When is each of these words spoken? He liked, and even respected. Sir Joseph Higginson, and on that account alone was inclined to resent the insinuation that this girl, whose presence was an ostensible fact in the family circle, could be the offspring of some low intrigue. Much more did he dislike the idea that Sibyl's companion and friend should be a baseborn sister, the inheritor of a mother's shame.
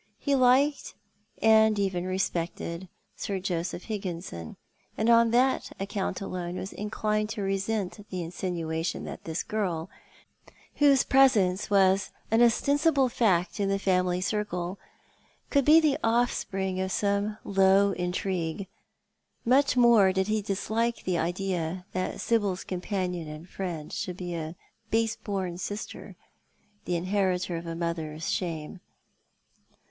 He 0.17 0.33
liked, 0.33 0.95
and 1.43 1.77
even 1.77 2.05
respected. 2.07 2.89
Sir 3.15 3.37
Joseph 3.37 3.83
Higginson, 3.83 4.57
and 4.97 5.11
on 5.11 5.29
that 5.29 5.71
account 5.79 6.21
alone 6.21 6.55
was 6.55 6.73
inclined 6.73 7.29
to 7.29 7.43
resent 7.43 7.99
the 8.09 8.23
insinuation 8.23 9.03
that 9.03 9.25
this 9.25 9.43
girl, 9.43 9.91
whose 10.77 11.03
presence 11.03 11.69
was 11.69 12.09
an 12.31 12.41
ostensible 12.41 13.09
fact 13.09 13.59
in 13.59 13.69
the 13.69 13.77
family 13.77 14.21
circle, 14.21 14.79
could 15.51 15.63
be 15.65 15.79
the 15.79 15.99
offspring 16.03 16.79
of 16.79 16.91
some 16.91 17.37
low 17.43 17.91
intrigue. 17.91 18.65
Much 19.45 19.77
more 19.77 20.11
did 20.11 20.25
he 20.27 20.41
dislike 20.41 21.03
the 21.03 21.19
idea 21.19 21.85
that 21.91 22.19
Sibyl's 22.19 22.63
companion 22.63 23.27
and 23.27 23.47
friend 23.47 23.93
should 23.93 24.17
be 24.17 24.33
a 24.33 24.55
baseborn 24.89 25.59
sister, 25.59 26.15
the 26.85 26.95
inheritor 26.95 27.55
of 27.55 27.67
a 27.67 27.75
mother's 27.75 28.31
shame. 28.31 28.79